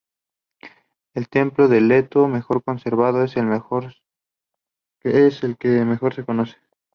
[1.13, 3.51] El templo de Leto, mejor conservado, es el
[5.59, 6.57] que mejor se conoce.